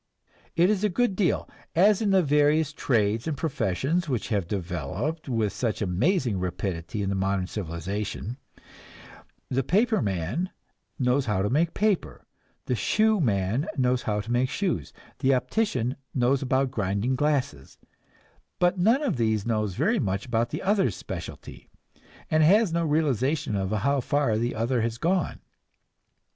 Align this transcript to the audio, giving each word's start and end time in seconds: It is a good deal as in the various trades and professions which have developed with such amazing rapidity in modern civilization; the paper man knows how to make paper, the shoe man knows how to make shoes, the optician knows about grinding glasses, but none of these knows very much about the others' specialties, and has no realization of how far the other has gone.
It 0.55 0.71
is 0.71 0.83
a 0.83 0.89
good 0.89 1.15
deal 1.15 1.47
as 1.75 2.01
in 2.01 2.09
the 2.09 2.23
various 2.23 2.73
trades 2.73 3.27
and 3.27 3.37
professions 3.37 4.09
which 4.09 4.29
have 4.29 4.47
developed 4.47 5.29
with 5.29 5.53
such 5.53 5.79
amazing 5.79 6.39
rapidity 6.39 7.03
in 7.03 7.15
modern 7.15 7.45
civilization; 7.45 8.37
the 9.47 9.61
paper 9.61 10.01
man 10.01 10.49
knows 10.97 11.27
how 11.27 11.43
to 11.43 11.51
make 11.51 11.75
paper, 11.75 12.25
the 12.65 12.73
shoe 12.73 13.19
man 13.21 13.67
knows 13.77 14.01
how 14.01 14.21
to 14.21 14.31
make 14.31 14.49
shoes, 14.49 14.91
the 15.19 15.35
optician 15.35 15.95
knows 16.15 16.41
about 16.41 16.71
grinding 16.71 17.15
glasses, 17.15 17.77
but 18.57 18.79
none 18.79 19.03
of 19.03 19.17
these 19.17 19.45
knows 19.45 19.75
very 19.75 19.99
much 19.99 20.25
about 20.25 20.49
the 20.49 20.63
others' 20.63 20.95
specialties, 20.95 21.67
and 22.31 22.41
has 22.41 22.73
no 22.73 22.83
realization 22.83 23.55
of 23.55 23.69
how 23.69 24.01
far 24.01 24.35
the 24.39 24.55
other 24.55 24.81
has 24.81 24.97
gone. 24.97 25.41